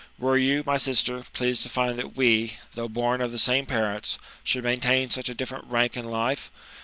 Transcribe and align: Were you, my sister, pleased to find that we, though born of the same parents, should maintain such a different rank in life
Were 0.17 0.35
you, 0.35 0.63
my 0.65 0.77
sister, 0.77 1.21
pleased 1.31 1.61
to 1.61 1.69
find 1.69 1.99
that 1.99 2.17
we, 2.17 2.57
though 2.73 2.87
born 2.87 3.21
of 3.21 3.31
the 3.31 3.37
same 3.37 3.67
parents, 3.67 4.17
should 4.43 4.63
maintain 4.63 5.11
such 5.11 5.29
a 5.29 5.35
different 5.35 5.65
rank 5.65 5.95
in 5.95 6.05
life 6.05 6.49